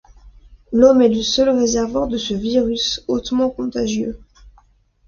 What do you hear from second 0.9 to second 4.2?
est le seul réservoir de ce virus, hautement contagieux.